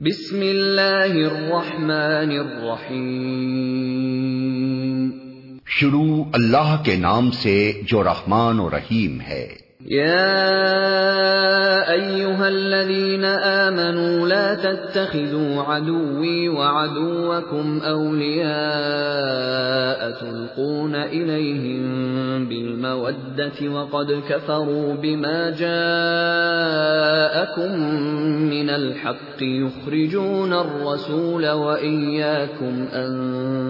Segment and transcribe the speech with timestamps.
[0.00, 5.10] بسم اللہ الرحمن الرحیم۔
[5.66, 10.60] شروع اللہ کے نام سے جو رحمان و رحیم ہے۔ يا
[11.92, 18.50] ايها الذين امنوا لا تتخذوا عدوي وعدوكم اولياء
[20.20, 25.70] تلقون اليهم بالموده وقد كفروا بما جاءكم
[28.50, 33.69] من الحق يخرجون الرسول واياكم ان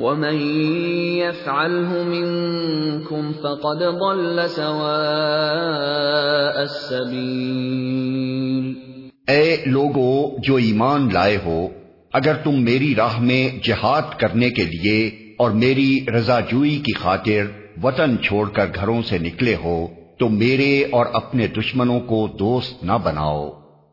[0.00, 0.40] ومن
[1.16, 8.74] يفعله منكم فقد ضل سواء السبيل
[9.26, 11.68] اے لوگو، جو ایمان لائے ہو،
[12.12, 17.44] اگر تم میری راہ میں جہاد کرنے کے لیے اور میری رضا جوئی کی خاطر
[17.82, 19.86] وطن چھوڑ کر گھروں سے نکلے ہو،
[20.18, 23.50] تو میرے اور اپنے دشمنوں کو دوست نہ بناؤ۔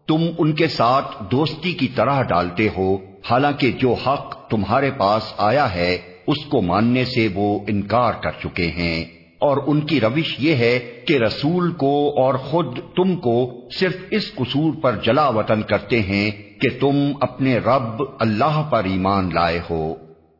[0.07, 2.97] تم ان کے ساتھ دوستی کی طرح ڈالتے ہو
[3.29, 5.97] حالانکہ جو حق تمہارے پاس آیا ہے،
[6.27, 9.05] اس کو ماننے سے وہ انکار کر چکے ہیں۔
[9.39, 14.35] اور ان کی روش یہ ہے کہ رسول کو اور خود تم کو صرف اس
[14.35, 19.95] قصور پر جلا وطن کرتے ہیں کہ تم اپنے رب اللہ پر ایمان لائے ہو۔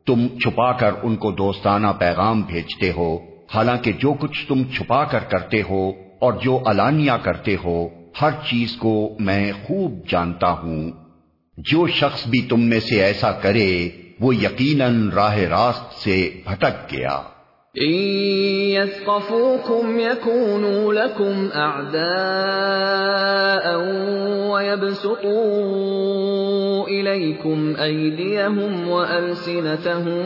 [0.06, 3.18] تم چھپا کر ان کو دوستانہ پیغام بھیجتے ہو۔
[3.54, 7.88] حالانکہ جو کچھ تم چھپا کر کرتے ہو اور جو علانیہ کرتے ہو،
[8.22, 11.07] ہر چیز کو میں خوب جانتا ہوں۔
[11.58, 13.88] جو شخص بھی تم میں سے ایسا کرے،
[14.20, 17.22] وہ یقیناً راہ راست سے بھٹک گیا۔
[18.72, 23.82] يثقفوكم يكونوا لكم أعداء
[24.50, 30.22] ويبسطوا إليكم أيديهم وألسنتهم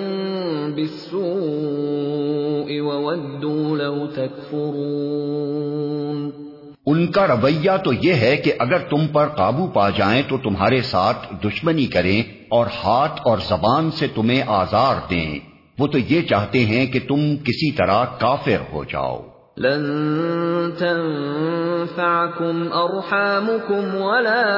[0.75, 6.52] بالسوء وودوا لو تكفرون
[6.87, 10.83] ان کا رویہ تو یہ ہے کہ اگر تم پر قابو پا جائیں تو تمہارے
[10.83, 15.39] ساتھ دشمنی کریں اور ہاتھ اور زبان سے تمہیں آزار دیں۔
[15.79, 19.21] وہ تو یہ چاہتے ہیں کہ تم کسی طرح کافر ہو جاؤ۔
[19.57, 24.53] لن تنفعكم ارحامكم ولا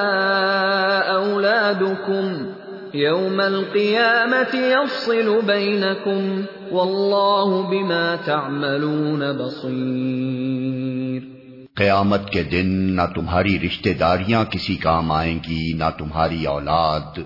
[1.15, 2.51] اولادكم
[2.95, 6.41] يوم القيامه يفصل بينكم
[6.73, 11.34] والله بما تعملون بصير
[11.77, 17.19] قیامت کے دن نہ تمہاری رشتہ داریاں کسی کام آئیں گی، نہ تمہاری اولاد۔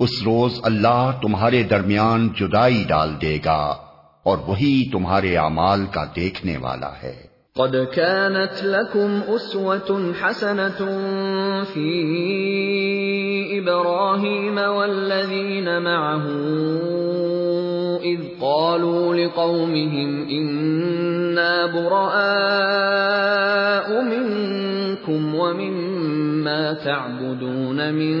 [0.00, 3.74] اس روز اللہ تمہارے درمیان جدائی ڈال دے گا
[4.24, 10.86] اور وہی تمہارے اعمال کا دیکھنے والا ہے۔ قد كانت لكم أسوة حسنة
[11.74, 12.12] في
[13.60, 16.26] إبراهيم والذين معه
[18.04, 23.31] إذ قالوا لقومهم إنا براء
[24.02, 28.20] منكم ومما تعبدون من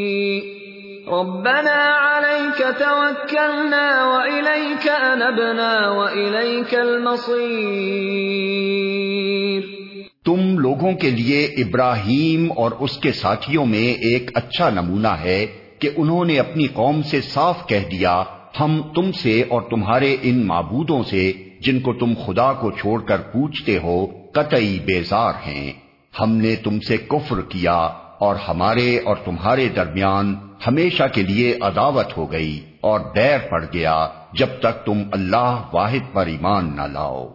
[1.11, 7.71] ربنا عليك توكلنا وإليك أنبنا وإليك المصير
[10.25, 15.45] تم لوگوں کے لیے ابراہیم اور اس کے ساتھیوں میں ایک اچھا نمونہ ہے
[15.79, 18.23] کہ انہوں نے اپنی قوم سے صاف کہہ دیا،
[18.59, 23.17] ہم تم سے اور تمہارے ان معبودوں سے، جن کو تم خدا کو چھوڑ کر
[23.17, 25.73] پوچھتے ہو، قطعی بیزار ہیں۔
[26.19, 27.79] ہم نے تم سے کفر کیا
[28.19, 30.35] اور ہمارے اور تمہارے درمیان
[30.67, 36.13] ہمیشہ کے لیے عداوت ہو گئی اور دیر پڑ گیا جب تک تم اللہ واحد
[36.13, 37.27] پر ایمان نہ لاؤ۔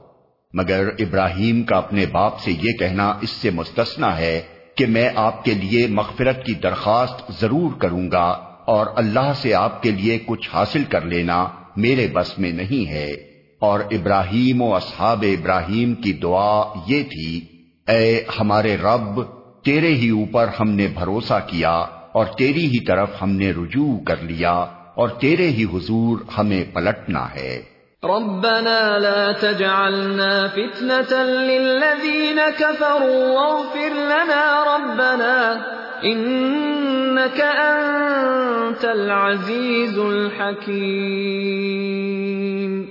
[0.53, 4.43] مگر ابراہیم کا اپنے باپ سے یہ کہنا اس سے مستثنا ہے
[4.75, 8.29] کہ میں آپ کے لیے مغفرت کی درخواست ضرور کروں گا
[8.67, 11.47] اور اللہ سے آپ کے لیے کچھ حاصل کر لینا
[11.77, 13.11] میرے بس میں نہیں ہے۔
[13.59, 17.41] اور ابراہیم و اصحاب ابراہیم کی دعا یہ تھی،
[17.89, 19.23] اے ہمارے رب،
[19.65, 21.85] تیرے ہی اوپر ہم نے بھروسہ کیا۔
[22.17, 27.35] اور تیری ہی طرف ہم نے رجوع کر لیا اور تیرے ہی حضور ہمیں پلٹنا
[27.35, 27.63] ہے۔
[28.05, 35.55] ربنا لا تجعلنا فتنة للذين كفروا واغفر لنا ربنا
[36.03, 42.83] انك انت العزيز الحكيم۔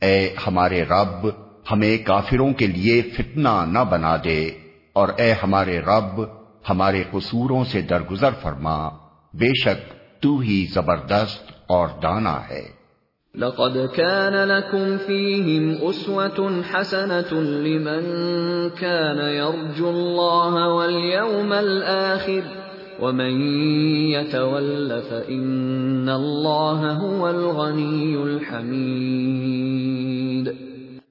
[0.00, 1.28] اے ہمارے رب
[1.72, 4.50] ہمیں کافروں کے لیے فتنہ نہ بنا دے
[4.92, 6.22] اور اے ہمارے رب
[6.68, 8.88] ہمارے قصوروں سے درگزر فرما
[9.34, 9.92] بے شک
[10.22, 12.78] تو ہی زبردست اور دانا ہے۔
[13.34, 18.06] لقد كان لكم فيهم أسوة حسنة لمن
[18.80, 22.40] كان يرجو الله واليوم الآخر
[23.02, 23.60] ومن
[24.10, 30.48] يتول فإن الله هو الغني الحميد۔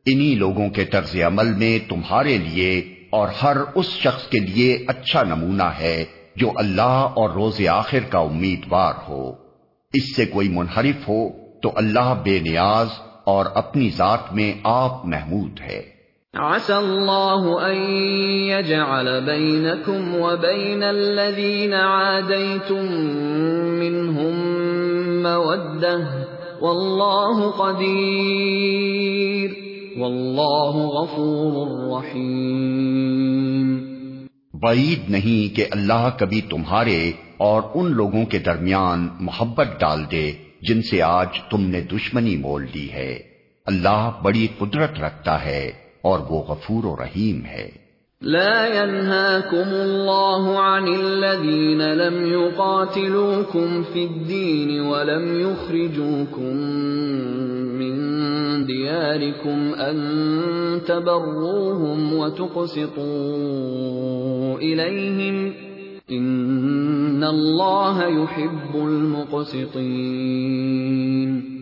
[0.06, 5.24] انہی لوگوں کے طرز عمل میں تمہارے لیے اور ہر اس شخص کے لیے اچھا
[5.24, 6.06] نمونہ ہے
[6.36, 9.34] جو اللہ اور روز آخر کا امیدوار ہو۔
[9.94, 11.30] اس سے کوئی منحرف ہو
[11.64, 12.88] تو اللہ بے نیاز
[13.24, 15.84] اور اپنی ذات میں آپ محمود ہے۔
[16.34, 17.78] عسى الله ان
[18.50, 23.10] يجعل بينكم وبين الذين عاديتم
[23.80, 24.36] منهم
[25.24, 26.24] موده
[26.62, 29.67] والله قدير۔
[29.98, 31.78] والله غفور
[34.54, 40.82] بعید نہیں کہ اللہ کبھی تمہارے اور ان لوگوں کے درمیان محبت ڈال دے جن
[40.82, 43.20] سے آج تم نے دشمنی مول لی ہے۔
[43.66, 45.72] اللہ بڑی قدرت رکھتا ہے
[46.02, 47.88] اور وہ غفور و رحیم ہے۔
[48.22, 56.58] لا ينهاكم الله عن الذين لم يقاتلوكم في الدين ولم يخرجوكم
[58.68, 59.98] دياركم أن
[60.88, 63.00] تبروهم وتقسطوا
[64.60, 65.54] إليهم
[66.10, 71.58] ان اللہ يحب المقسطین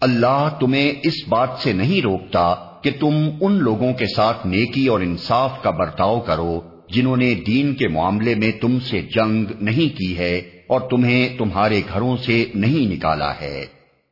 [0.00, 5.00] اللہ تمہیں اس بات سے نہیں روکتا کہ تم ان لوگوں کے ساتھ نیکی اور
[5.00, 6.60] انصاف کا برتاؤ کرو
[6.94, 11.80] جنہوں نے دین کے معاملے میں تم سے جنگ نہیں کی ہے اور تمہیں تمہارے
[11.94, 13.66] گھروں سے نہیں نکالا ہے۔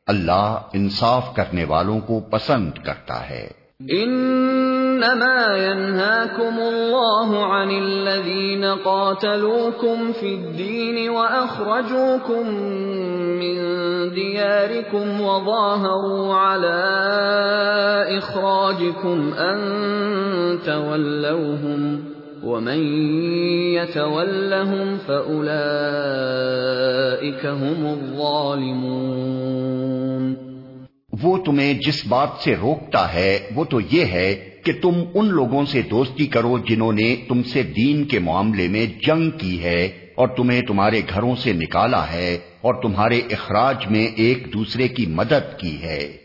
[0.07, 10.33] اللہ انصاف کرنے والوں کو پسند کرتا ہے۔ انما ينهاكم الله عن الذين قاتلوكم في
[10.33, 12.49] الدين واخرجوكم
[13.43, 13.57] من
[14.15, 16.81] دياركم وظاهروا على
[18.17, 19.59] اخراجكم ان
[20.65, 22.79] تولوهم ومن
[23.73, 25.55] يتولهم فاولئك
[27.45, 29.27] هم الظالمون
[31.23, 35.65] وہ تمہیں جس بات سے روکتا ہے، وہ تو یہ ہے کہ تم ان لوگوں
[35.65, 39.85] سے دوستی کرو جنہوں نے تم سے دین کے معاملے میں جنگ کی ہے
[40.15, 45.59] اور تمہیں تمہارے گھروں سے نکالا ہے اور تمہارے اخراج میں ایک دوسرے کی مدد
[45.59, 46.17] کی ہے۔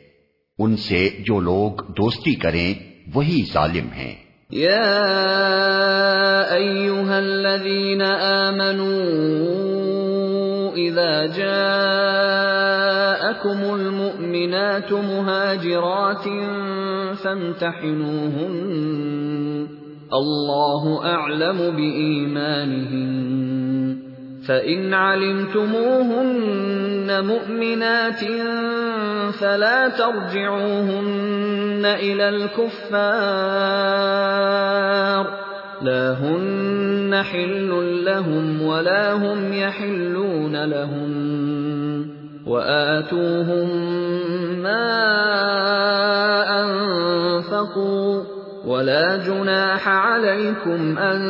[0.58, 2.74] ان سے جو لوگ دوستی کریں،
[3.14, 4.80] وہی ظالم ہیں۔ یا
[6.54, 8.96] ایوہا الذین آمنوا
[10.76, 12.04] اذا جاءكم
[13.74, 16.28] المؤمنات مهاجرات
[17.22, 18.56] فامتحنوهن
[20.12, 23.12] الله اعلم بايمانهن
[24.48, 26.44] فان علمتموهن
[27.24, 28.22] مؤمنات
[29.32, 32.72] فلا ترجعوهن الى الكفار.
[35.82, 41.12] لا هن حل لهم ولا هم يحلون لهم.
[42.46, 43.68] وآتوهم
[44.62, 44.94] ما
[46.64, 48.22] أنفقوا.
[48.66, 51.22] ولا جناح عليكم أن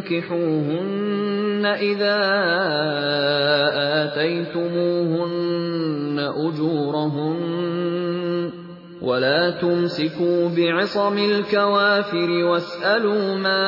[0.00, 2.18] تنكحوهن إذا
[4.04, 5.49] آتيتموهن.
[6.28, 7.40] أجورهن
[9.02, 13.66] ولا تمسكوا بعصم الكوافر واسألوا ما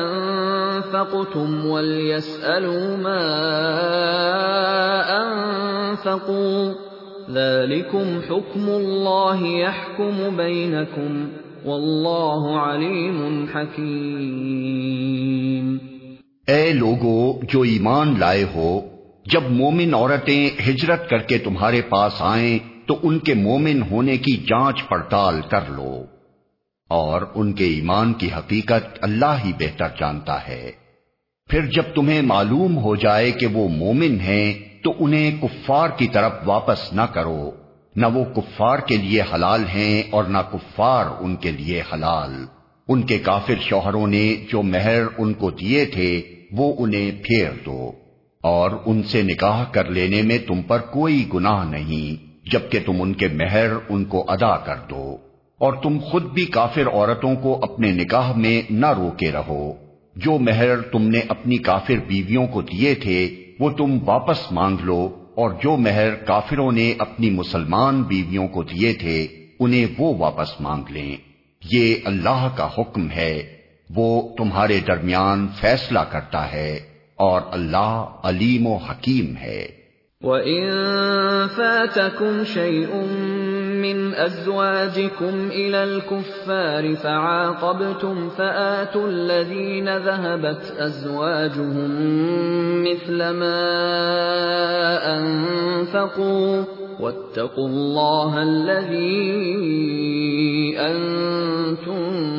[0.00, 3.24] أنفقتم وليسألوا ما
[5.22, 6.74] أنفقوا
[7.30, 11.28] ذلكم حكم الله يحكم بينكم
[11.66, 15.14] والله عليم حكيم
[16.46, 18.70] اے لوگو جو ایمان لائے ہو
[19.26, 24.36] جب مومن عورتیں ہجرت کر کے تمہارے پاس آئیں، تو ان کے مومن ہونے کی
[24.36, 26.04] جانچ پڑتال کر لو۔
[26.88, 30.72] اور ان کے ایمان کی حقیقت اللہ ہی بہتر جانتا ہے۔
[31.50, 36.32] پھر جب تمہیں معلوم ہو جائے کہ وہ مومن ہیں، تو انہیں کفار کی طرف
[36.44, 37.50] واپس نہ کرو۔
[37.96, 42.46] نہ وہ کفار کے لیے حلال ہیں اور نہ کفار ان کے لیے حلال۔
[42.88, 47.92] ان کے کافر شوہروں نے جو مہر ان کو دیے تھے، وہ انہیں پھیر دو۔
[48.44, 53.14] اور ان سے نکاح کر لینے میں تم پر کوئی گناہ نہیں، جبکہ تم ان
[53.14, 55.16] کے مہر ان کو ادا کر دو۔
[55.58, 59.72] اور تم خود بھی کافر عورتوں کو اپنے نکاح میں نہ روکے رہو۔
[60.16, 65.08] جو مہر تم نے اپنی کافر بیویوں کو دیے تھے، وہ تم واپس مانگ لو۔
[65.34, 69.26] اور جو مہر کافروں نے اپنی مسلمان بیویوں کو دیے تھے،
[69.60, 71.16] انہیں وہ واپس مانگ لیں۔
[71.72, 73.42] یہ اللہ کا حکم ہے۔
[73.94, 76.93] وہ تمہارے درمیان فیصلہ کرتا ہے۔
[77.24, 79.84] اور اللہ علیم و حکیم ہے۔
[80.20, 80.70] وَإِن
[81.56, 83.06] فَاتَكُمْ شَيْءٌ
[83.74, 91.90] مِّنْ أَزْوَاجِكُمْ إِلَى الْكُفَّارِ فَعَاقَبْتُمْ فَآتُوا الَّذِينَ ذَهَبَتْ أَزْوَاجُهُمْ
[92.82, 93.60] مِثْلَ مَا
[95.18, 96.64] أَنفَقُوا
[97.00, 99.64] وَاتَّقُوا اللَّهَ الَّذِي
[100.78, 102.33] أَنتُم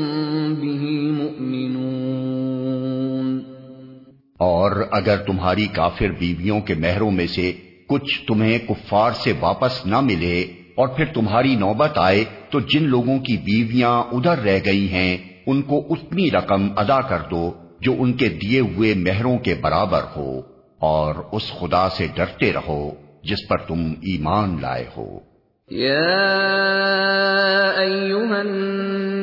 [4.40, 7.52] اور اگر تمہاری کافر بیویوں کے مہروں میں سے
[7.88, 10.42] کچھ تمہیں کفار سے واپس نہ ملے
[10.76, 15.62] اور پھر تمہاری نوبت آئے تو جن لوگوں کی بیویاں ادھر رہ گئی ہیں، ان
[15.62, 20.40] کو اتنی رقم ادا کر دو جو ان کے دیے ہوئے مہروں کے برابر ہو
[20.80, 22.92] اور اس خدا سے ڈرتے رہو
[23.24, 25.20] جس پر تم ایمان لائے ہو۔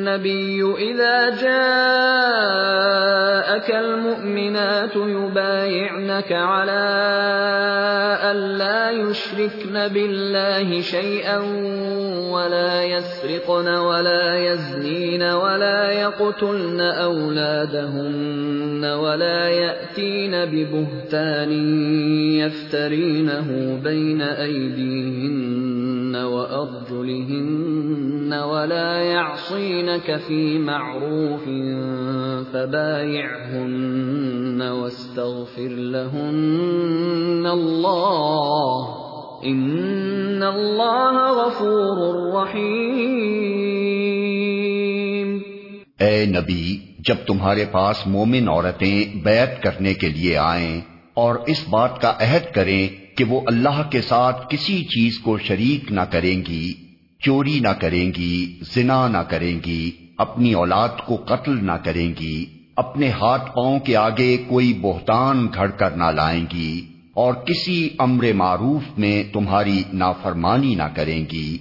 [0.03, 1.29] النبي إذا
[3.53, 6.83] جاءك المؤمنات يبايعنك على
[8.31, 11.37] أن لا يشركن بالله شيئا
[12.31, 21.51] ولا يسرقن ولا يزنين ولا يقتلن أولادهن ولا يأتين ببهتان
[22.37, 27.82] يفترينه بين أيديهن وأرجلهن
[28.41, 31.43] ولا يعصينك في معروف
[32.53, 38.87] فبايعهن واستغفر لهن الله
[39.43, 43.73] ان اللہ غفور رحیم
[45.99, 50.81] اے نبی، جب تمہارے پاس مومن عورتیں بیعت کرنے کے لیے آئیں
[51.15, 52.87] اور اس بات کا عہد کریں
[53.17, 56.73] کہ وہ اللہ کے ساتھ کسی چیز کو شریک نہ کریں گی
[57.25, 62.45] چوری نہ کریں گی، زنا نہ کریں گی، اپنی اولاد کو قتل نہ کریں گی،
[62.75, 68.33] اپنے ہاتھ پاؤں کے آگے کوئی بہتان گھڑ کر نہ لائیں گی، اور کسی امر
[68.33, 71.57] معروف میں تمہاری نافرمانی نہ کریں گی،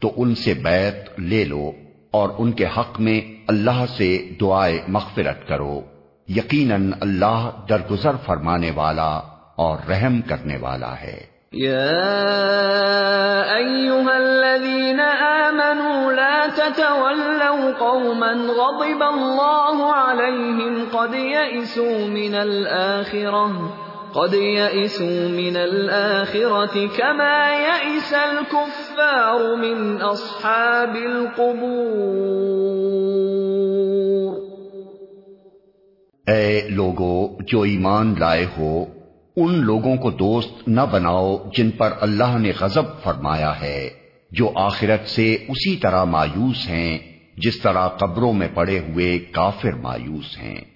[0.00, 1.72] تو ان سے بیت لے لو
[2.10, 5.80] اور ان کے حق میں اللہ سے دعائے مغفرت کرو۔
[6.28, 9.20] یقیناً اللہ درگزر فرمانے والا
[9.56, 11.96] اور رحم کرنے والا ہے۔ يا
[13.56, 23.74] أيها الذين آمنوا لا تتولوا قوما غضب الله عليهم قد يئسوا من الآخرة
[24.14, 32.44] قد يئسوا من الآخرة كما يئس الكفار من أصحاب القبور
[36.26, 38.84] اے لوگو، جو ایمان لائے ہو
[39.36, 43.90] ان لوگوں کو دوست نہ بناؤ جن پر اللہ نے غضب فرمایا ہے،
[44.30, 46.98] جو آخرت سے اسی طرح مایوس ہیں،
[47.36, 50.73] جس طرح قبروں میں پڑے ہوئے کافر مایوس ہیں۔